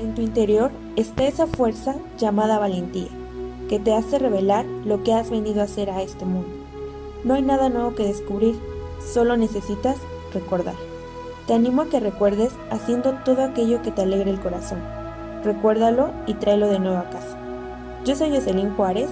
[0.00, 3.10] En tu interior está esa fuerza llamada valentía,
[3.68, 6.48] que te hace revelar lo que has venido a hacer a este mundo.
[7.22, 8.58] No hay nada nuevo que descubrir,
[9.12, 9.98] solo necesitas
[10.32, 10.76] recordar.
[11.46, 14.78] Te animo a que recuerdes haciendo todo aquello que te alegre el corazón.
[15.44, 17.36] Recuérdalo y tráelo de nuevo a casa.
[18.06, 19.10] Yo soy Jocelyn Juárez.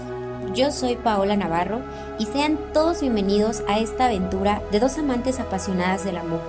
[0.54, 1.80] Yo soy Paola Navarro
[2.18, 6.40] y sean todos bienvenidos a esta aventura de dos amantes apasionadas del amor,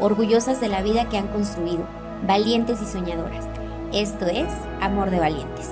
[0.00, 1.86] orgullosas de la vida que han construido,
[2.26, 3.55] valientes y soñadoras.
[3.92, 4.48] Esto es
[4.80, 5.70] Amor de Valientes.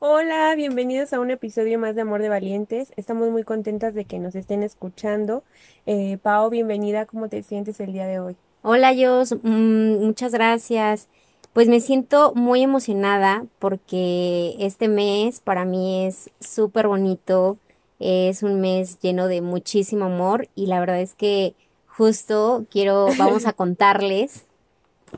[0.00, 2.92] Hola, bienvenidos a un episodio más de Amor de Valientes.
[2.96, 5.44] Estamos muy contentas de que nos estén escuchando.
[5.86, 7.06] Eh, Pao, bienvenida.
[7.06, 8.36] ¿Cómo te sientes el día de hoy?
[8.62, 9.36] Hola, Jos.
[9.42, 11.08] Mm, muchas gracias.
[11.52, 17.58] Pues me siento muy emocionada porque este mes para mí es súper bonito.
[18.00, 21.54] Es un mes lleno de muchísimo amor y la verdad es que
[21.96, 24.44] justo quiero, vamos a contarles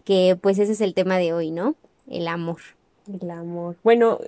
[0.04, 1.76] que pues ese es el tema de hoy, ¿no?
[2.08, 2.58] El amor.
[3.06, 3.76] El amor.
[3.84, 4.18] Bueno,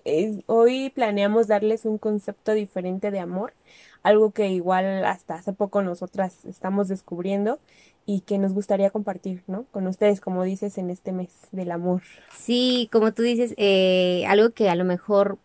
[0.47, 3.55] hoy planeamos darles un concepto diferente de amor,
[4.03, 7.59] algo que igual hasta hace poco nosotras estamos descubriendo
[8.05, 9.65] y que nos gustaría compartir, ¿no?
[9.73, 12.03] Con ustedes, como dices, en este mes del amor.
[12.37, 15.39] Sí, como tú dices, eh, algo que a lo mejor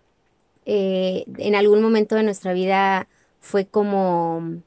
[0.66, 3.08] eh, en algún momento de nuestra vida
[3.40, 4.62] fue como,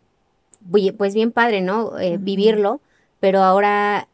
[0.96, 1.98] pues bien padre, ¿no?
[1.98, 2.80] Eh, vivirlo,
[3.20, 4.08] pero ahora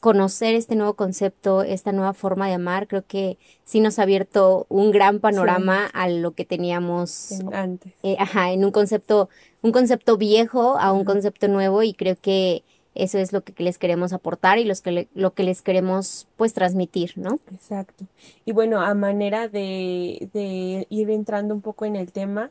[0.00, 4.66] conocer este nuevo concepto, esta nueva forma de amar, creo que sí nos ha abierto
[4.68, 7.92] un gran panorama a lo que teníamos antes.
[8.02, 9.28] Eh, ajá, en un concepto,
[9.62, 12.62] un concepto viejo a un concepto nuevo y creo que
[12.94, 16.54] eso es lo que les queremos aportar y los que lo que les queremos pues
[16.54, 17.40] transmitir, ¿no?
[17.52, 18.04] Exacto.
[18.44, 22.50] Y bueno, a manera de, de ir entrando un poco en el tema,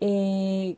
[0.00, 0.76] eh,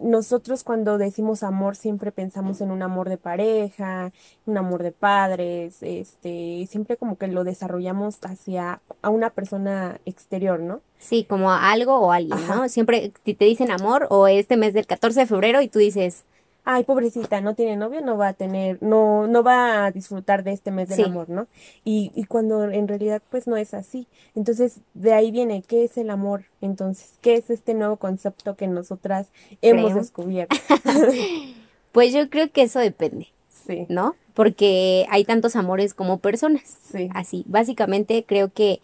[0.00, 4.12] nosotros cuando decimos amor siempre pensamos en un amor de pareja,
[4.46, 10.60] un amor de padres, este, siempre como que lo desarrollamos hacia a una persona exterior,
[10.60, 10.80] ¿no?
[10.98, 12.68] Sí, como a algo o a alguien, ¿no?
[12.68, 16.24] Siempre te dicen amor o este mes del 14 de febrero y tú dices,
[16.64, 20.52] ay, pobrecita, no tiene novio, no va a tener, no, no va a disfrutar de
[20.52, 21.48] este mes del amor, ¿no?
[21.84, 24.06] Y, y cuando en realidad pues no es así.
[24.34, 26.44] Entonces, de ahí viene, ¿qué es el amor?
[26.60, 29.28] Entonces, ¿qué es este nuevo concepto que nosotras
[29.60, 30.56] hemos descubierto?
[31.92, 33.28] pues yo creo que eso depende.
[33.66, 33.86] Sí.
[33.88, 34.16] ¿No?
[34.34, 36.78] Porque hay tantos amores como personas.
[36.90, 37.08] Sí.
[37.14, 38.80] Así, básicamente creo que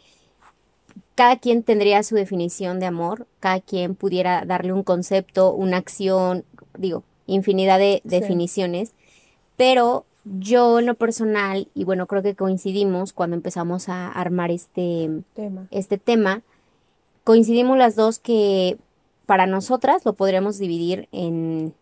[1.15, 6.45] cada quien tendría su definición de amor, cada quien pudiera darle un concepto, una acción,
[6.77, 8.93] digo, infinidad de definiciones,
[9.57, 15.09] pero yo en lo personal, y bueno, creo que coincidimos cuando empezamos a armar este
[15.35, 16.43] tema, este tema
[17.25, 18.79] coincidimos las dos que
[19.27, 21.75] para nosotras lo podríamos dividir en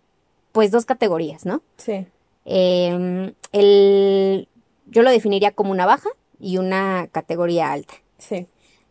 [0.50, 1.62] pues dos categorías, ¿no?
[1.76, 2.06] Sí.
[2.44, 4.48] Em, el,
[4.86, 6.08] yo lo definiría como una baja
[6.40, 7.94] y una categoría alta.
[8.18, 8.46] Sí.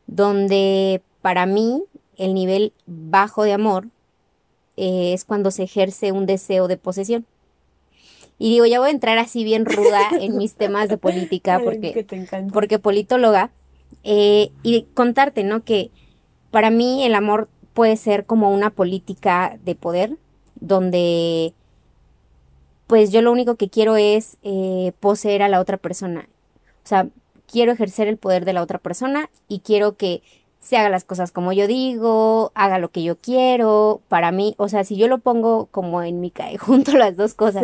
[0.08, 1.84] Donde para mí
[2.18, 3.88] el nivel bajo de amor
[4.78, 7.26] eh, es cuando se ejerce un deseo de posesión.
[8.38, 12.06] Y digo, ya voy a entrar así bien ruda en mis temas de política porque,
[12.52, 13.52] porque politóloga.
[14.04, 15.64] Eh, y contarte, ¿no?
[15.64, 15.90] Que
[16.52, 20.18] para mí el amor puede ser como una política de poder
[20.56, 21.54] donde
[22.88, 26.28] pues yo lo único que quiero es eh, poseer a la otra persona.
[26.84, 27.08] O sea,
[27.48, 30.22] quiero ejercer el poder de la otra persona y quiero que
[30.66, 34.68] se haga las cosas como yo digo, haga lo que yo quiero, para mí, o
[34.68, 37.64] sea, si yo lo pongo como en mi cae junto las dos cosas,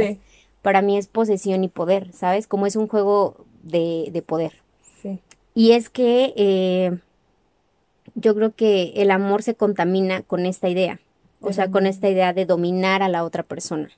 [0.62, 2.46] para mí es posesión y poder, ¿sabes?
[2.46, 4.54] Como es un juego de, de poder.
[5.02, 5.20] Sí.
[5.56, 7.00] Y es que eh,
[8.14, 11.00] yo creo que el amor se contamina con esta idea,
[11.42, 13.90] o sea, con esta idea de dominar a la otra persona.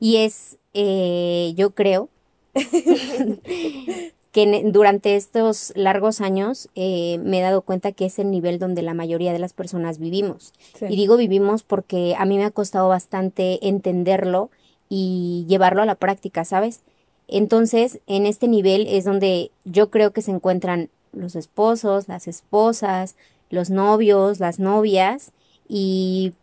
[0.00, 2.10] Y es, eh, yo creo,
[4.32, 8.82] que durante estos largos años eh, me he dado cuenta que es el nivel donde
[8.82, 10.52] la mayoría de las personas vivimos.
[10.80, 14.50] Y digo vivimos porque a mí me ha costado bastante entenderlo
[14.88, 16.82] y llevarlo a la práctica, ¿sabes?
[17.26, 23.16] Entonces, en este nivel es donde yo creo que se encuentran los esposos, las esposas,
[23.50, 25.32] los novios, las novias
[25.68, 26.34] y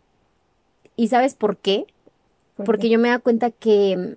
[0.96, 1.86] ¿y sabes por qué?
[2.64, 4.16] Porque yo me doy cuenta que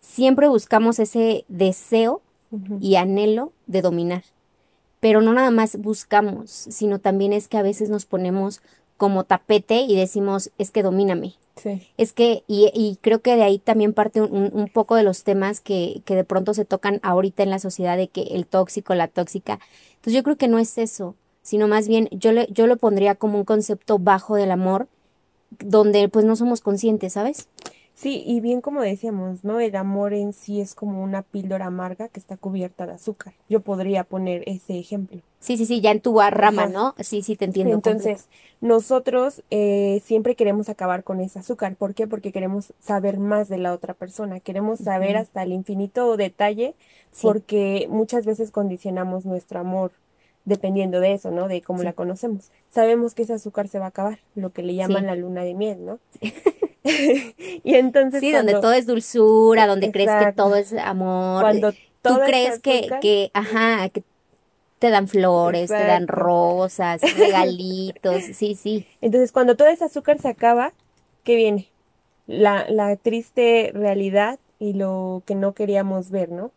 [0.00, 2.22] siempre buscamos ese deseo
[2.80, 4.24] y anhelo de dominar.
[5.00, 8.60] Pero no nada más buscamos, sino también es que a veces nos ponemos
[8.96, 11.34] como tapete y decimos, es que domíname.
[11.96, 16.02] Es que, y, creo que de ahí también parte un, poco de los temas que,
[16.04, 19.58] que, de pronto se tocan ahorita en la sociedad de que el tóxico, la tóxica.
[19.96, 23.14] Entonces yo creo que no es eso, sino más bien yo, le, yo lo pondría
[23.14, 24.86] como un concepto bajo del amor,
[25.58, 27.48] donde pues no somos conscientes, ¿sabes?
[27.98, 29.58] Sí, y bien como decíamos, ¿no?
[29.58, 33.34] El amor en sí es como una píldora amarga que está cubierta de azúcar.
[33.48, 35.20] Yo podría poner ese ejemplo.
[35.40, 36.94] Sí, sí, sí, ya en tu rama, ¿no?
[37.00, 37.74] Sí, sí, te entiendo.
[37.74, 38.28] Entonces,
[38.60, 41.74] nosotros eh, siempre queremos acabar con ese azúcar.
[41.74, 42.06] ¿Por qué?
[42.06, 44.38] Porque queremos saber más de la otra persona.
[44.38, 46.76] Queremos saber hasta el infinito detalle
[47.20, 49.90] porque muchas veces condicionamos nuestro amor
[50.44, 51.48] dependiendo de eso, ¿no?
[51.48, 52.52] De cómo la conocemos.
[52.70, 55.54] Sabemos que ese azúcar se va a acabar, lo que le llaman la luna de
[55.54, 55.98] miel, ¿no?
[57.64, 58.20] y entonces.
[58.20, 61.42] Sí, donde todo es dulzura, donde crees que todo es amor.
[61.42, 64.02] Cuando tú crees que, que, ajá, que
[64.78, 68.86] te dan flores, te dan rosas, regalitos, sí, sí.
[69.00, 70.72] Entonces, cuando todo ese azúcar se acaba,
[71.24, 71.68] ¿qué viene?
[72.26, 76.52] La, la triste realidad y lo que no queríamos ver, ¿no?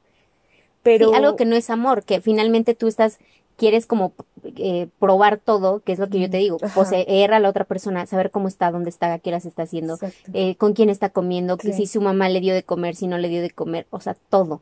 [0.83, 1.09] Pero...
[1.09, 3.19] Sí, algo que no es amor, que finalmente tú estás
[3.61, 4.13] quieres como
[4.43, 8.07] eh, probar todo, que es lo que yo te digo, poseer a la otra persona,
[8.07, 9.99] saber cómo está, dónde está, qué horas está haciendo,
[10.33, 13.19] eh, con quién está comiendo, que si su mamá le dio de comer, si no
[13.19, 14.61] le dio de comer, o sea, todo,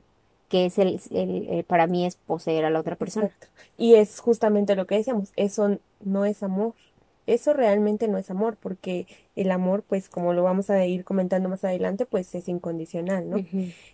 [0.50, 3.30] que es el, el, para mí es poseer a la otra persona.
[3.78, 6.74] Y es justamente lo que decíamos, eso no es amor,
[7.33, 11.49] eso realmente no es amor, porque el amor, pues como lo vamos a ir comentando
[11.49, 13.37] más adelante, pues es incondicional, ¿no?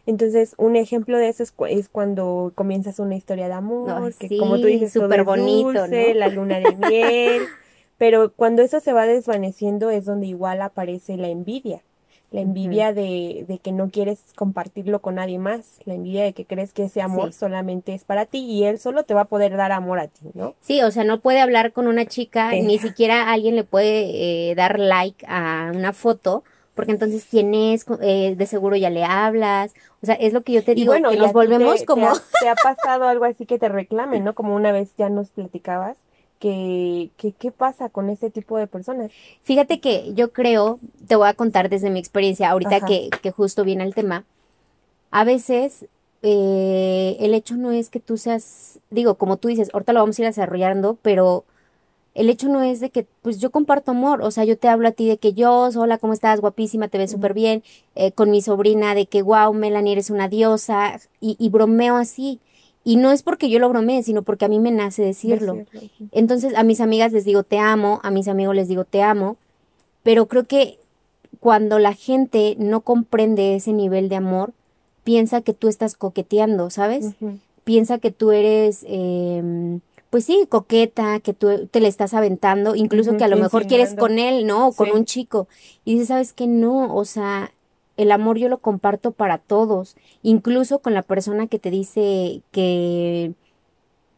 [0.06, 4.68] Entonces, un ejemplo de eso es, cuando comienzas una historia de amor, que como tú
[4.68, 7.44] dices, súper bonito, la luna de miel,
[7.98, 11.84] pero cuando eso se va desvaneciendo es donde igual aparece la envidia
[12.32, 16.46] la envidia de, de, que no quieres compartirlo con nadie más, la envidia de que
[16.46, 19.56] crees que ese amor solamente es para ti y él solo te va a poder
[19.56, 20.56] dar amor a ti, ¿no?
[20.60, 24.56] Sí, o sea, no puede hablar con una chica, ni siquiera alguien le puede eh,
[24.56, 26.44] dar like a una foto,
[26.74, 30.54] porque entonces quién es, eh, de seguro ya le hablas, o sea, es lo que
[30.54, 32.12] yo te digo, bueno, que nos volvemos como...
[32.42, 34.36] te ha pasado algo así que te reclamen, ¿no?
[34.36, 35.98] Como una vez ya nos platicabas
[36.40, 39.12] que, qué pasa con ese tipo de personas.
[39.44, 43.64] Fíjate que yo creo, te voy a contar desde mi experiencia, ahorita que, que, justo
[43.64, 44.26] viene el tema,
[45.12, 45.86] a veces
[46.22, 50.18] eh, el hecho no es que tú seas, digo, como tú dices, ahorita lo vamos
[50.18, 51.46] a ir desarrollando, pero
[52.16, 54.88] el hecho no es de que, pues yo comparto amor, o sea, yo te hablo
[54.88, 56.42] a ti de que yo, hola, ¿cómo estás?
[56.42, 57.64] Guapísima, te ves súper bien,
[57.96, 62.40] eh, con mi sobrina de que, wow, Melanie, eres una diosa, y, y bromeo así.
[62.88, 65.58] Y no es porque yo lo bromee, sino porque a mí me nace decirlo.
[66.12, 69.38] Entonces a mis amigas les digo te amo, a mis amigos les digo te amo,
[70.04, 70.78] pero creo que
[71.40, 74.54] cuando la gente no comprende ese nivel de amor,
[75.04, 77.16] piensa que tú estás coqueteando, ¿sabes?
[77.64, 79.80] Piensa que tú eres, eh,
[80.12, 83.96] pues sí, coqueta, que tú te le estás aventando, incluso que a lo mejor quieres
[83.96, 84.68] con él, ¿no?
[84.68, 85.48] O con un chico.
[85.86, 86.46] Y dices, ¿sabes qué?
[86.46, 87.52] No, o sea,
[87.98, 93.34] el amor yo lo comparto para todos, incluso con la persona que te dice que,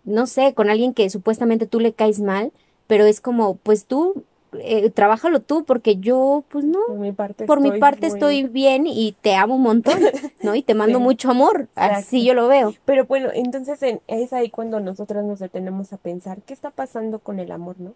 [0.04, 2.52] no sé, con alguien que supuestamente tú le caes mal,
[2.88, 4.24] pero es como, pues tú,
[4.60, 8.44] eh, trabájalo tú, porque yo, pues no, por mi parte, por estoy, mi parte estoy
[8.44, 10.00] bien y te amo un montón,
[10.42, 10.56] ¿no?
[10.56, 12.74] Y te mando mucho amor, así yo lo veo.
[12.86, 17.40] Pero bueno, entonces es ahí cuando nosotras nos detenemos a pensar, ¿qué está pasando con
[17.40, 17.94] el amor, no?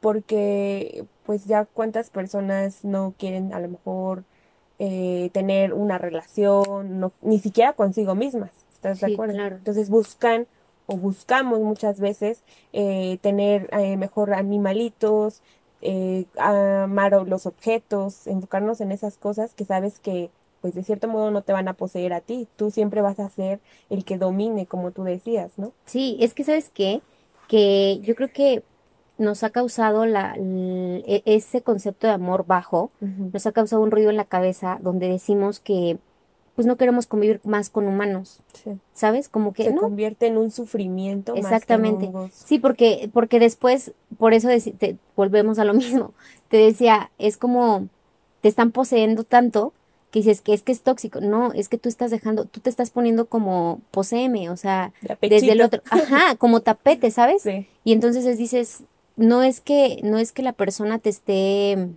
[0.00, 4.24] Porque, pues ya cuántas personas no quieren a lo mejor
[4.78, 9.38] eh, tener una relación, no, ni siquiera consigo mismas, ¿estás de acuerdo?
[9.38, 10.46] Entonces buscan
[10.86, 12.42] o buscamos muchas veces
[12.72, 15.42] eh, tener eh, mejor animalitos,
[16.38, 20.30] amar los objetos, enfocarnos en esas cosas que sabes que
[20.60, 23.28] pues de cierto modo no te van a poseer a ti, tú siempre vas a
[23.28, 25.72] ser el que domine, como tú decías, ¿no?
[25.84, 27.02] Sí, es que sabes qué,
[27.46, 28.64] que yo creo que
[29.18, 34.10] nos ha causado la, e, ese concepto de amor bajo, nos ha causado un ruido
[34.10, 35.98] en la cabeza donde decimos que
[36.56, 38.40] pues no queremos convivir más con humanos,
[38.94, 39.28] ¿sabes?
[39.28, 41.34] Como que se convierte en un sufrimiento.
[41.34, 42.10] Exactamente.
[42.32, 46.14] sí, porque porque después por eso te, volvemos a lo mismo.
[46.48, 47.88] Te decía es como
[48.40, 49.74] te están poseyendo tanto
[50.10, 51.20] que dices que es que es tóxico.
[51.20, 55.52] No, es que tú estás dejando, tú te estás poniendo como poseeme, o sea, desde
[55.52, 57.42] el otro, ajá, como tapete, ¿sabes?
[57.46, 57.66] Sí.
[57.84, 58.82] Y entonces dices,
[59.16, 61.88] no es que, no es que la persona te esté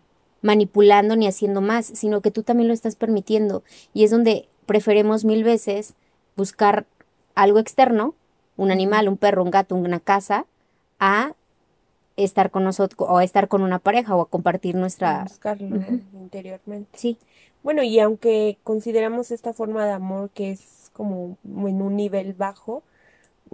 [0.42, 3.64] manipulando ni haciendo más, sino que tú también lo estás permitiendo.
[3.94, 5.94] Y es donde preferimos mil veces
[6.36, 6.86] buscar
[7.36, 8.16] algo externo,
[8.56, 10.46] un animal, un perro, un gato, una casa,
[11.00, 11.34] a
[12.16, 15.80] estar con nosotros o a estar con una pareja o a compartir nuestra buscarlo
[16.14, 16.90] interiormente.
[16.98, 17.18] Sí.
[17.64, 22.84] Bueno, y aunque consideramos esta forma de amor que es como en un nivel bajo,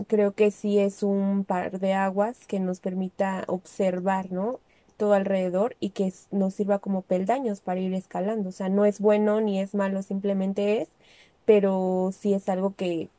[0.08, 4.60] creo que sí es un par de aguas que nos permita observar, ¿no?
[4.98, 8.50] Todo alrededor y que nos sirva como peldaños para ir escalando.
[8.50, 10.90] O sea, no es bueno ni es malo, simplemente es,
[11.46, 13.10] pero sí es algo que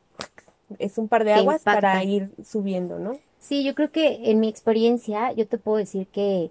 [0.78, 3.18] es un par de aguas para ir subiendo, ¿no?
[3.38, 6.50] Sí, yo creo que en mi experiencia yo te puedo decir que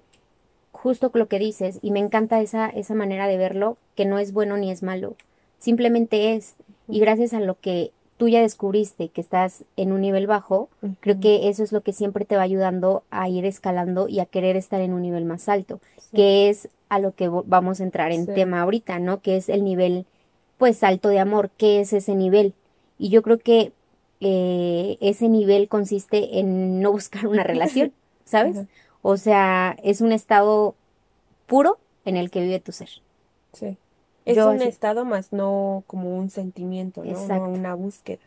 [0.71, 4.33] justo lo que dices, y me encanta esa, esa manera de verlo, que no es
[4.33, 5.15] bueno ni es malo,
[5.57, 6.55] simplemente es.
[6.87, 10.69] Y gracias a lo que tú ya descubriste que estás en un nivel bajo,
[11.01, 14.25] creo que eso es lo que siempre te va ayudando a ir escalando y a
[14.25, 15.79] querer estar en un nivel más alto,
[16.13, 19.21] que es a lo que vamos a entrar en tema ahorita, ¿no?
[19.21, 20.05] Que es el nivel,
[20.57, 22.53] pues, alto de amor, ¿qué es ese nivel?
[22.97, 23.73] Y yo creo que
[24.21, 27.91] eh, ese nivel consiste en no buscar una relación,
[28.25, 28.65] ¿sabes?
[29.01, 30.75] O sea, es un estado
[31.47, 32.89] puro en el que vive tu ser.
[33.53, 33.77] Sí.
[34.25, 37.27] Es un estado más no como un sentimiento, ¿no?
[37.27, 38.21] no una búsqueda.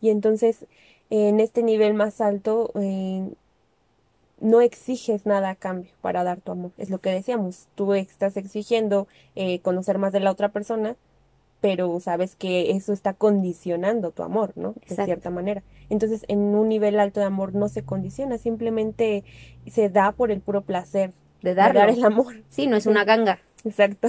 [0.00, 0.66] Y entonces,
[1.10, 3.28] en este nivel más alto, eh,
[4.40, 6.72] no exiges nada a cambio para dar tu amor.
[6.78, 7.68] Es lo que decíamos.
[7.74, 9.06] Tú estás exigiendo
[9.36, 10.96] eh, conocer más de la otra persona,
[11.60, 14.74] pero sabes que eso está condicionando tu amor, ¿no?
[14.88, 15.62] De cierta manera.
[15.90, 19.24] Entonces, en un nivel alto de amor no se condiciona, simplemente
[19.66, 22.42] se da por el puro placer de, dar el amor.
[22.48, 23.40] Sí, no es una ganga.
[23.64, 24.08] Exacto.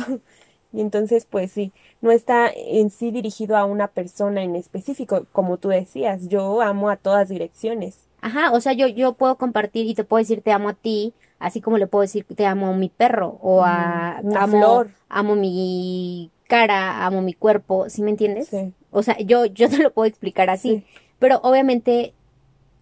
[0.73, 5.57] Y entonces, pues sí, no está en sí dirigido a una persona en específico, como
[5.57, 8.07] tú decías, yo amo a todas direcciones.
[8.21, 11.13] Ajá, o sea, yo, yo puedo compartir y te puedo decir te amo a ti,
[11.39, 14.91] así como le puedo decir te amo a mi perro o a una amo, flor.
[15.09, 18.47] amo mi cara, amo mi cuerpo, ¿sí me entiendes?
[18.47, 18.73] Sí.
[18.91, 20.85] O sea, yo, yo te lo puedo explicar así,
[21.17, 22.13] pero obviamente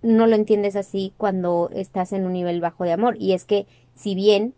[0.01, 3.15] no lo entiendes así cuando estás en un nivel bajo de amor.
[3.19, 4.53] Y es que si bien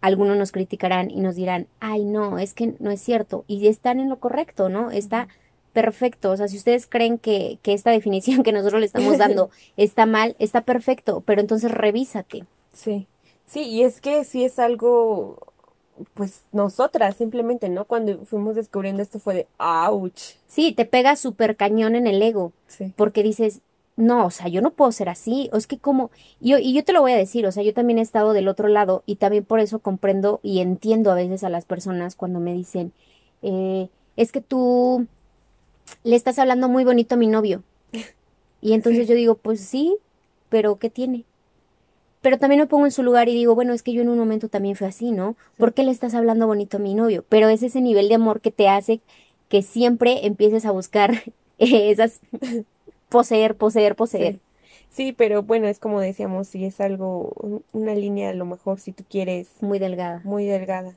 [0.00, 3.44] algunos nos criticarán y nos dirán, ay, no, es que no es cierto.
[3.46, 4.90] Y están en lo correcto, ¿no?
[4.90, 5.28] Está
[5.72, 6.30] perfecto.
[6.30, 10.06] O sea, si ustedes creen que, que esta definición que nosotros le estamos dando está
[10.06, 12.44] mal, está perfecto, pero entonces revísate.
[12.72, 13.06] Sí.
[13.46, 15.52] Sí, y es que sí es algo,
[16.14, 17.84] pues nosotras simplemente, ¿no?
[17.84, 20.36] Cuando fuimos descubriendo esto fue de, ouch.
[20.48, 22.52] Sí, te pega súper cañón en el ego.
[22.66, 22.92] Sí.
[22.96, 23.60] Porque dices,
[23.96, 26.10] no, o sea, yo no puedo ser así, o es que como,
[26.40, 28.32] y yo, y yo te lo voy a decir, o sea, yo también he estado
[28.34, 32.14] del otro lado y también por eso comprendo y entiendo a veces a las personas
[32.14, 32.92] cuando me dicen,
[33.42, 35.06] eh, es que tú
[36.04, 37.62] le estás hablando muy bonito a mi novio.
[38.60, 39.96] Y entonces yo digo, pues sí,
[40.48, 41.24] pero ¿qué tiene?
[42.22, 44.18] Pero también me pongo en su lugar y digo, bueno, es que yo en un
[44.18, 45.36] momento también fui así, ¿no?
[45.56, 47.24] ¿Por qué le estás hablando bonito a mi novio?
[47.28, 49.00] Pero es ese nivel de amor que te hace
[49.48, 51.22] que siempre empieces a buscar
[51.58, 52.20] esas
[53.08, 54.40] poseer, poseer, poseer.
[54.88, 55.12] Sí.
[55.12, 59.04] pero bueno, es como decíamos, si es algo, una línea a lo mejor si tú
[59.08, 59.48] quieres.
[59.60, 60.20] Muy delgada.
[60.24, 60.94] Muy delgada.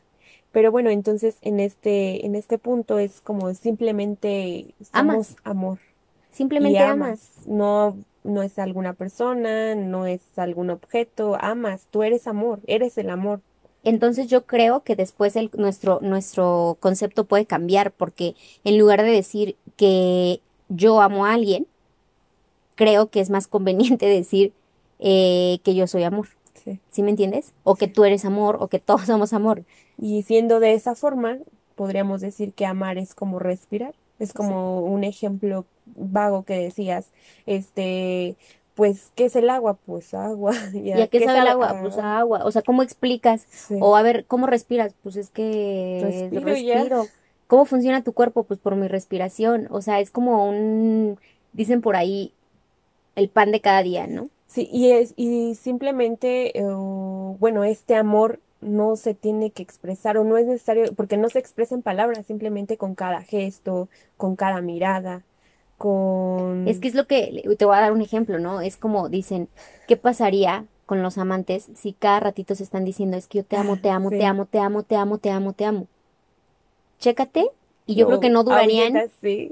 [0.51, 5.78] Pero bueno, entonces en este, en este punto es como simplemente amas amor.
[6.32, 7.46] Simplemente amas.
[7.46, 13.10] No, no es alguna persona, no es algún objeto, amas, tú eres amor, eres el
[13.10, 13.42] amor.
[13.84, 19.12] Entonces yo creo que después el, nuestro, nuestro concepto puede cambiar porque en lugar de
[19.12, 21.66] decir que yo amo a alguien,
[22.80, 24.54] creo que es más conveniente decir
[25.00, 26.30] eh, que yo soy amor.
[26.64, 26.80] Sí.
[26.92, 27.54] ¿Sí me entiendes?
[27.64, 29.64] O que tú eres amor, o que todos somos amor.
[29.98, 31.38] Y siendo de esa forma,
[31.76, 33.94] podríamos decir que amar es como respirar.
[34.18, 37.08] Es como un ejemplo vago que decías,
[37.46, 38.36] este,
[38.76, 39.78] pues, ¿qué es el agua?
[39.86, 40.54] Pues agua.
[40.74, 41.78] ¿Y a qué, sabe el agua?
[41.82, 42.46] Pues agua.
[42.46, 43.46] O sea, ¿cómo explicas?
[43.80, 44.94] O a ver, ¿cómo respiras?
[45.04, 47.06] Pues es que respiro.
[47.48, 48.44] ¿Cómo funciona tu cuerpo?
[48.44, 49.68] Pues por mi respiración.
[49.70, 51.18] O sea, es como un,
[51.54, 52.34] dicen por ahí,
[53.20, 54.30] el pan de cada día, ¿no?
[54.48, 60.24] Sí, y es, y simplemente, eh, bueno, este amor no se tiene que expresar o
[60.24, 64.62] no es necesario, porque no se expresa en palabras, simplemente con cada gesto, con cada
[64.62, 65.24] mirada,
[65.78, 66.68] con...
[66.68, 68.62] Es que es lo que, te voy a dar un ejemplo, ¿no?
[68.62, 69.50] Es como dicen,
[69.88, 73.56] ¿qué pasaría con los amantes si cada ratito se están diciendo, es que yo te
[73.56, 75.88] amo, te amo, te amo, te amo, te amo, te amo, te amo?
[76.98, 77.52] Chécate
[77.89, 78.93] y yo creo que no durarían,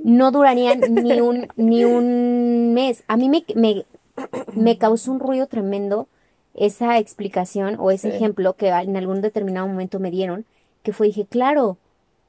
[0.04, 3.04] no durarían ni un, ni un mes.
[3.08, 3.84] A mí me, me,
[4.54, 6.08] me causó un ruido tremendo
[6.54, 10.46] esa explicación o ese ejemplo que en algún determinado momento me dieron,
[10.84, 11.78] que fue, dije, claro,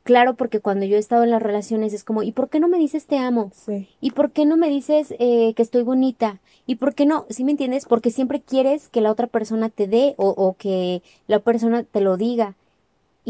[0.03, 2.69] claro, porque cuando yo he estado en las relaciones es como, ¿y por qué no
[2.69, 3.53] me dices te amo?
[4.01, 6.41] ¿Y por qué no me dices eh, que estoy bonita?
[6.67, 7.27] ¿Y por qué no?
[7.29, 7.85] ¿Sí me entiendes?
[7.85, 12.01] Porque siempre quieres que la otra persona te dé o, o que la persona te
[12.01, 12.55] lo diga.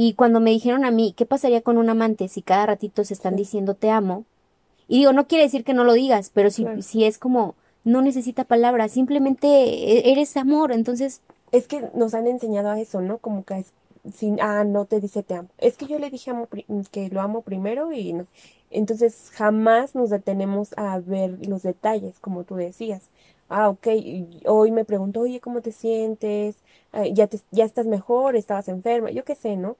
[0.00, 3.14] Y cuando me dijeron a mí, ¿qué pasaría con un amante si cada ratito se
[3.14, 4.26] están diciendo te amo?
[4.86, 8.00] Y digo, no quiere decir que no lo digas, pero si, si es como, no
[8.00, 11.20] necesita palabras, simplemente e, eres amor, entonces...
[11.50, 13.18] Es que nos han enseñado a eso, ¿no?
[13.18, 13.72] Como que es,
[14.14, 15.48] sin, ah, no te dice te amo.
[15.58, 16.46] Es que yo le dije amo,
[16.92, 18.28] que lo amo primero y no.
[18.70, 23.10] Entonces jamás nos detenemos a ver los detalles, como tú decías.
[23.48, 23.88] Ah, ok,
[24.46, 26.54] hoy me preguntó, oye, ¿cómo te sientes?
[27.14, 28.36] ¿Ya, te, ya estás mejor?
[28.36, 29.10] ¿Estabas enferma?
[29.10, 29.76] Yo qué sé, ¿no?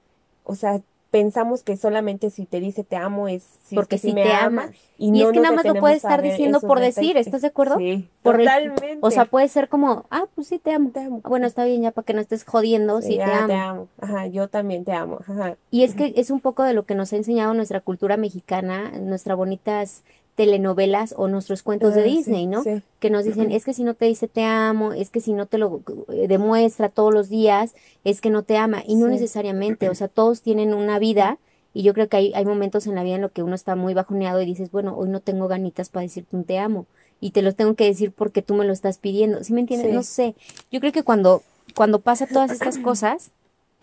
[0.48, 4.70] O sea, pensamos que solamente si te dice te amo es porque si te ama.
[4.98, 7.76] Y, es que nada más lo puede estar diciendo por decir, ¿estás de acuerdo?
[7.78, 8.98] Sí, totalmente.
[9.00, 10.90] o sea, puede ser como, ah, pues sí te amo.
[10.90, 11.20] Te amo.
[11.22, 13.46] Bueno, está bien ya para que no estés jodiendo, sí, te amo.
[13.46, 13.88] te amo.
[14.00, 15.20] Ajá, yo también te amo.
[15.26, 15.56] Ajá.
[15.70, 18.90] Y es que es un poco de lo que nos ha enseñado nuestra cultura mexicana,
[18.98, 20.02] nuestras bonitas
[20.38, 22.62] telenovelas o nuestros cuentos de ah, Disney, ¿no?
[23.00, 25.46] Que nos dicen, es que si no te dice te amo, es que si no
[25.46, 28.84] te lo eh, demuestra todos los días, es que no te ama.
[28.86, 31.38] Y no necesariamente, o sea, todos tienen una vida
[31.74, 33.74] y yo creo que hay, hay momentos en la vida en los que uno está
[33.74, 36.86] muy bajoneado y dices, bueno, hoy no tengo ganitas para decirte un te amo.
[37.20, 39.42] Y te lo tengo que decir porque tú me lo estás pidiendo.
[39.42, 39.92] ¿Sí me entiendes?
[39.92, 40.36] No sé.
[40.70, 41.42] Yo creo que cuando,
[41.74, 43.32] cuando pasa todas estas cosas,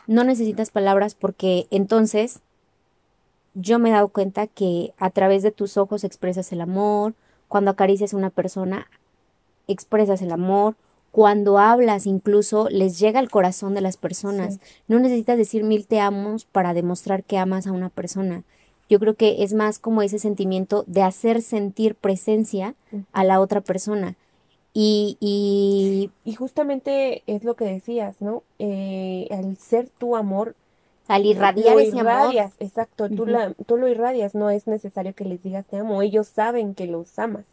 [0.08, 2.40] no necesitas palabras porque entonces
[3.56, 7.14] yo me he dado cuenta que a través de tus ojos expresas el amor,
[7.48, 8.88] cuando acaricias a una persona,
[9.68, 10.76] expresas el amor,
[11.12, 14.60] cuando hablas incluso les llega al corazón de las personas.
[14.90, 18.44] No necesitas decir mil te amos para demostrar que amas a una persona.
[18.90, 22.76] Yo creo que es más como ese sentimiento de hacer sentir presencia
[23.14, 24.16] a la otra persona.
[24.74, 28.44] Y, y, y justamente es lo que decías, ¿no?
[28.60, 30.54] Eh, al ser tu amor,
[31.08, 35.44] al irradiar ese irradias, Exacto, tú, la, tú lo irradias, no es necesario que les
[35.44, 37.46] digas te amo, ellos saben que los amas.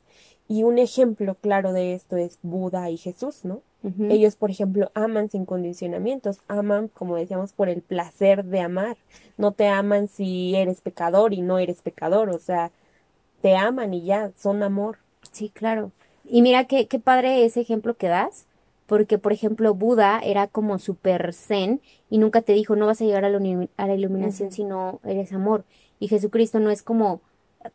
[0.49, 3.63] Y un ejemplo claro de esto es Buda y Jesús, ¿no?
[4.09, 8.97] Ellos, por ejemplo, aman sin condicionamientos, aman, como decíamos, por el placer de amar.
[9.37, 12.71] No te aman si eres pecador y no eres pecador, o sea,
[13.41, 14.99] te aman y ya, son amor.
[15.33, 15.91] Sí, claro.
[16.25, 18.47] Y mira qué, qué padre ese ejemplo que das,
[18.87, 23.05] porque por ejemplo Buda era como super zen y nunca te dijo no vas a
[23.05, 25.65] llegar a la, a la iluminación si no eres amor
[25.99, 27.21] y Jesucristo no es como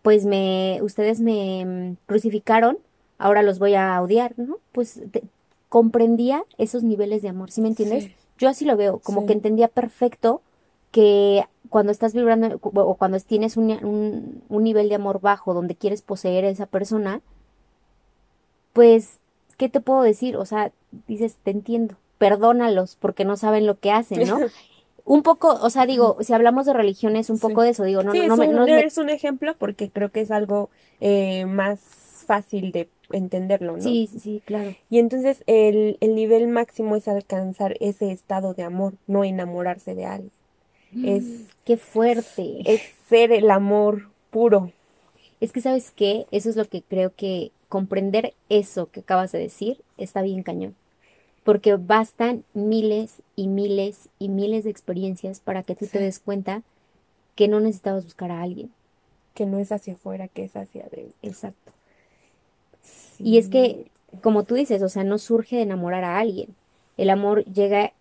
[0.01, 2.77] pues me ustedes me mm, crucificaron
[3.17, 5.01] ahora los voy a odiar no pues
[5.69, 8.11] comprendía esos niveles de amor ¿sí me entiendes?
[8.37, 10.41] yo así lo veo como que entendía perfecto
[10.91, 15.75] que cuando estás vibrando o cuando tienes un, un, un nivel de amor bajo donde
[15.75, 17.21] quieres poseer a esa persona
[18.73, 19.19] pues
[19.57, 20.37] ¿qué te puedo decir?
[20.37, 20.71] O sea,
[21.07, 24.39] dices, te entiendo, perdónalos porque no saben lo que hacen, ¿no?
[25.05, 28.13] un poco, o sea, digo, si hablamos de religiones, un poco de eso, digo, no,
[28.13, 31.79] no, no, es un, no, es un ejemplo porque creo que es algo eh, más
[32.25, 33.81] fácil de entenderlo, ¿no?
[33.81, 34.75] Sí, sí, claro.
[34.89, 40.05] Y entonces el, el nivel máximo es alcanzar ese estado de amor, no enamorarse de
[40.05, 40.31] alguien.
[41.03, 41.23] Es
[41.65, 42.61] qué fuerte.
[42.65, 44.71] Es ser el amor puro.
[45.39, 49.39] Es que sabes qué, eso es lo que creo que comprender eso que acabas de
[49.39, 50.75] decir está bien cañón.
[51.43, 56.61] Porque bastan miles y miles y miles de experiencias para que tú te des cuenta
[57.35, 58.71] que no necesitabas buscar a alguien.
[59.33, 61.13] Que no es hacia afuera, que es hacia adentro.
[61.21, 61.71] Exacto.
[63.19, 63.87] Y es que,
[64.21, 66.49] como tú dices, o sea, no surge de enamorar a alguien.
[66.97, 67.93] El amor llega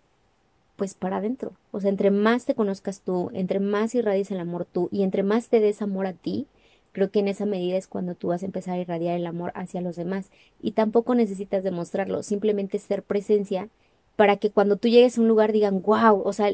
[0.75, 1.53] pues para adentro.
[1.71, 5.23] O sea, entre más te conozcas tú, entre más irradies el amor tú y entre
[5.23, 6.47] más te des amor a ti,
[6.91, 9.51] Creo que en esa medida es cuando tú vas a empezar a irradiar el amor
[9.55, 10.29] hacia los demás.
[10.61, 13.69] Y tampoco necesitas demostrarlo, simplemente ser presencia
[14.15, 16.49] para que cuando tú llegues a un lugar digan, wow, o sea,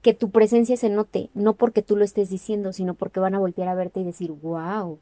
[0.00, 3.38] que tu presencia se note, no porque tú lo estés diciendo, sino porque van a
[3.38, 4.98] voltear a verte y decir, wow.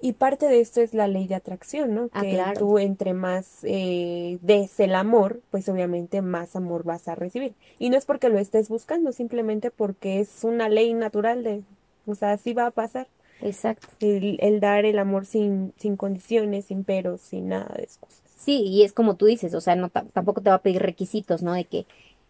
[0.00, 2.08] Y parte de esto es la ley de atracción, ¿no?
[2.12, 7.14] Ah, que tú entre más eh, des el amor, pues obviamente más amor vas a
[7.14, 7.54] recibir.
[7.78, 11.62] Y no es porque lo estés buscando, simplemente porque es una ley natural de,
[12.06, 13.08] o sea, así va a pasar.
[13.42, 13.88] Exacto.
[14.00, 18.22] El, dar el amor sin, sin condiciones, sin peros, sin nada de excusas.
[18.36, 21.42] Sí, y es como tú dices, o sea, no tampoco te va a pedir requisitos,
[21.42, 21.52] ¿no?
[21.52, 21.86] De que,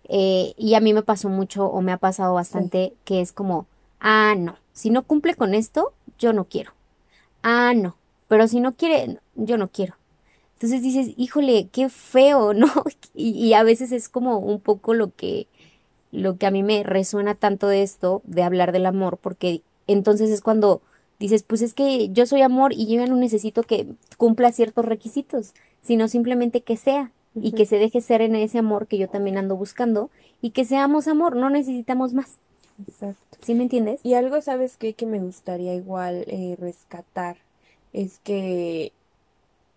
[0.09, 3.67] eh, y a mí me pasó mucho o me ha pasado bastante que es como,
[4.01, 6.73] ah, no, si no cumple con esto, yo no quiero.
[7.43, 7.97] Ah, no,
[8.29, 9.95] pero si no quiere, yo no quiero.
[10.55, 12.69] Entonces dices, híjole, qué feo, ¿no?
[13.15, 15.47] Y, y a veces es como un poco lo que,
[16.13, 20.31] lo que a mí me resuena tanto de esto, de hablar del amor, porque entonces
[20.31, 20.83] es cuando
[21.21, 24.85] dices, pues es que yo soy amor y yo ya no necesito que cumpla ciertos
[24.85, 29.09] requisitos, sino simplemente que sea y que se deje ser en ese amor que yo
[29.09, 30.11] también ando buscando
[30.43, 32.33] y que seamos amor, no necesitamos más.
[32.89, 33.39] Exacto.
[33.41, 34.01] ¿Sí me entiendes?
[34.03, 34.95] Y algo, ¿sabes qué?
[34.95, 37.37] Que me gustaría igual eh, rescatar
[37.93, 38.93] es que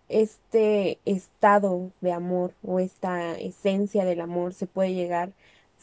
[0.08, 5.30] este estado de amor o esta esencia del amor se puede llegar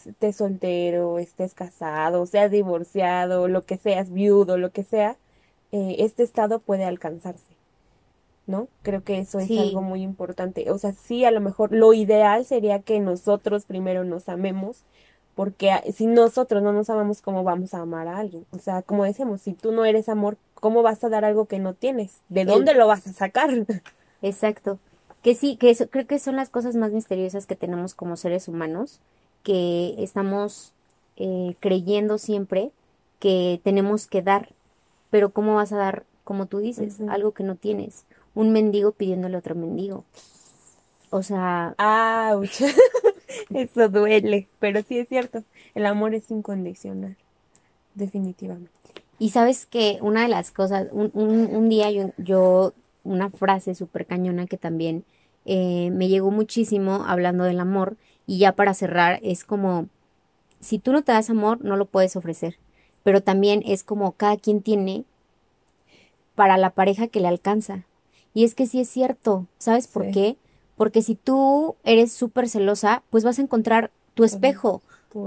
[0.05, 5.15] estés soltero, estés casado, seas divorciado, lo que seas, viudo, lo que sea,
[5.71, 7.51] eh, este estado puede alcanzarse.
[8.47, 8.67] ¿No?
[8.81, 10.71] Creo que eso es algo muy importante.
[10.71, 14.83] O sea, sí, a lo mejor lo ideal sería que nosotros primero nos amemos,
[15.35, 18.45] porque si nosotros no nos amamos, ¿cómo vamos a amar a alguien?
[18.51, 21.59] O sea, como decíamos, si tú no eres amor, ¿cómo vas a dar algo que
[21.59, 22.21] no tienes?
[22.29, 23.49] ¿De dónde lo vas a sacar?
[24.21, 24.79] Exacto.
[25.21, 28.47] Que sí, que eso, creo que son las cosas más misteriosas que tenemos como seres
[28.47, 28.99] humanos,
[29.43, 30.73] que estamos
[31.15, 32.71] eh, creyendo siempre
[33.19, 34.49] que tenemos que dar,
[35.11, 38.05] pero ¿cómo vas a dar, como tú dices, algo que no tienes?
[38.33, 40.05] Un mendigo pidiéndole a otro mendigo.
[41.11, 41.75] O sea...
[41.77, 42.49] ¡Auch!
[43.49, 45.43] Eso duele, pero sí es cierto,
[45.75, 47.17] el amor es incondicional,
[47.95, 48.71] definitivamente.
[49.19, 54.05] Y sabes que una de las cosas, un, un, día yo, yo, una frase súper
[54.05, 55.03] cañona que también
[55.45, 59.87] eh, me llegó muchísimo hablando del amor, y ya para cerrar, es como,
[60.59, 62.57] si tú no te das amor, no lo puedes ofrecer,
[63.03, 65.03] pero también es como cada quien tiene
[66.35, 67.83] para la pareja que le alcanza.
[68.33, 70.37] Y es que sí es cierto, ¿sabes por qué?
[70.77, 74.81] Porque si tú eres súper celosa, pues vas a encontrar tu espejo,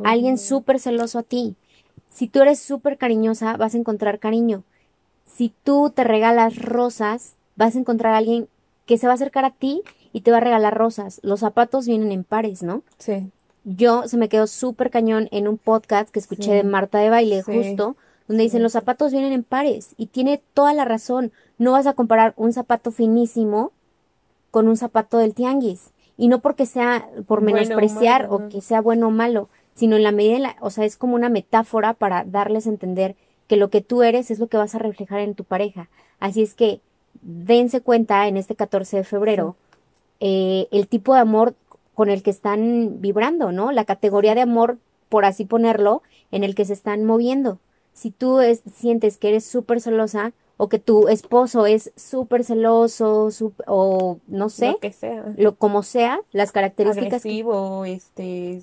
[0.04, 1.56] alguien súper celoso a ti.
[2.10, 4.62] Si tú eres súper cariñosa, vas a encontrar cariño.
[5.26, 8.48] Si tú te regalas rosas, vas a encontrar a alguien
[8.86, 9.82] que se va a acercar a ti
[10.12, 11.20] y te va a regalar rosas.
[11.22, 12.82] Los zapatos vienen en pares, ¿no?
[12.98, 13.30] Sí.
[13.64, 17.42] Yo se me quedó súper cañón en un podcast que escuché de Marta de Baile,
[17.42, 17.96] justo,
[18.28, 19.94] donde dicen los zapatos vienen en pares.
[19.96, 21.32] Y tiene toda la razón.
[21.56, 23.72] No vas a comparar un zapato finísimo
[24.50, 25.90] con un zapato del tianguis.
[26.16, 30.12] Y no porque sea por menospreciar o, que sea bueno o malo, sino en la
[30.12, 33.16] medida, la, o sea, es como una metáfora para darles a entender
[33.48, 35.88] que lo que tú eres es lo que vas a reflejar en tu pareja.
[36.20, 36.80] Así es que
[37.22, 39.56] dense cuenta en este 14 de febrero
[40.20, 41.54] eh, el tipo de amor
[41.94, 43.72] con el que están vibrando, ¿no?
[43.72, 44.78] La categoría de amor,
[45.08, 47.58] por así ponerlo, en el que se están moviendo.
[47.92, 48.40] Si tú
[48.74, 53.28] sientes que eres súper celosa, o que tu esposo es súper celoso
[53.66, 58.62] o no sé, lo que sea, lo como sea, las características agresivo, este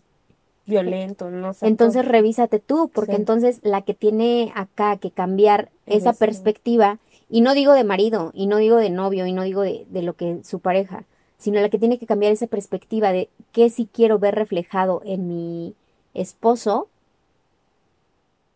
[0.65, 1.67] violento, no sé.
[1.67, 7.53] Entonces revísate tú, porque entonces la que tiene acá que cambiar esa perspectiva y no
[7.53, 10.39] digo de marido, y no digo de novio, y no digo de, de lo que
[10.43, 11.05] su pareja,
[11.41, 15.27] sino la que tiene que cambiar esa perspectiva de qué sí quiero ver reflejado en
[15.27, 15.73] mi
[16.13, 16.87] esposo,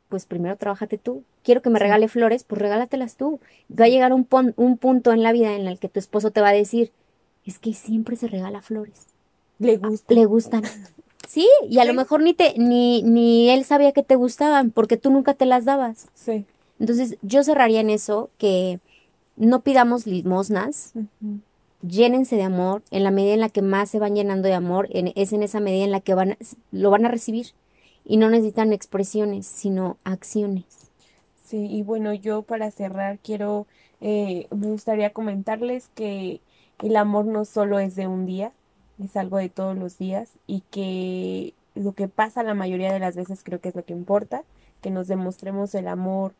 [0.10, 1.24] pues primero trabájate tú.
[1.44, 3.40] Quiero que me regale flores, pues regálatelas tú.
[3.72, 6.42] Va a llegar un, un punto en la vida en el que tu esposo te
[6.42, 6.92] va a decir,
[7.44, 9.08] es que siempre se regala flores.
[9.58, 10.18] Le gustan.
[10.18, 10.64] Le gustan.
[11.28, 14.96] Sí, y a lo mejor ni te, ni, ni él sabía que te gustaban, porque
[14.96, 16.08] tú nunca te las dabas.
[16.14, 16.46] Sí.
[16.80, 18.80] Entonces, yo cerraría en eso, que
[19.36, 20.94] no pidamos limosnas,
[21.88, 24.88] llénense de amor, en la medida en la que más se van llenando de amor,
[24.92, 26.38] es en esa medida en la que van,
[26.72, 27.48] lo van a recibir
[28.04, 30.66] y no necesitan expresiones, sino acciones.
[31.44, 33.68] Sí, y bueno, yo para cerrar quiero,
[34.02, 36.42] eh, me gustaría comentarles que
[36.84, 38.52] el amor no solo es de un día,
[39.04, 43.16] es algo de todos los días y que lo que pasa la mayoría de las
[43.16, 44.44] veces creo que es lo que importa,
[44.82, 46.34] que nos demostremos el amor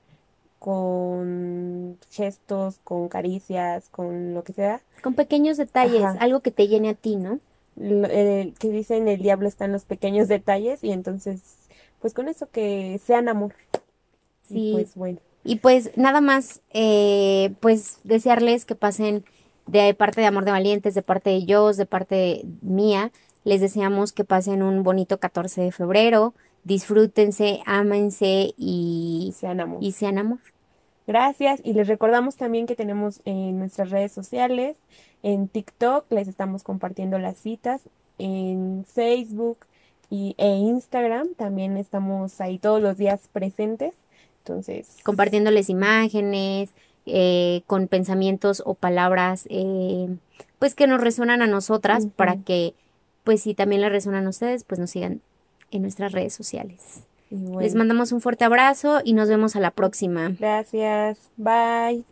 [0.60, 4.82] con gestos, con caricias, con lo que sea.
[5.04, 7.40] Con pequeños detalles, algo que te llene a ti, ¿no?
[7.78, 11.42] Eh, que dicen el diablo está en los pequeños detalles y entonces
[12.00, 13.54] pues con eso que sean amor.
[14.44, 14.70] Sí.
[14.70, 15.20] Y pues bueno.
[15.44, 19.26] Y pues nada más, eh, pues desearles que pasen
[19.68, 23.12] de parte de Amor de Valientes, de parte de ellos, de parte mía,
[23.44, 26.34] les deseamos que pasen un bonito 14 de febrero,
[26.66, 29.78] disfrútense, ámense y sean amor.
[29.82, 30.40] Y sean amor.
[31.08, 34.76] Gracias y les recordamos también que tenemos en nuestras redes sociales,
[35.24, 37.82] en TikTok les estamos compartiendo las citas,
[38.18, 39.60] en Facebook
[40.10, 43.94] y, e Instagram también estamos ahí todos los días presentes.
[44.40, 46.72] Entonces, compartiéndoles imágenes,
[47.06, 50.08] eh, con pensamientos o palabras, eh,
[50.58, 52.74] pues que nos resuenan a nosotras para que,
[53.24, 55.22] pues si también les resuenan a ustedes, pues nos sigan
[55.72, 57.04] en nuestras redes sociales.
[57.60, 60.36] Les mandamos un fuerte abrazo y nos vemos a la próxima.
[60.40, 61.32] Gracias.
[61.38, 62.06] Bye.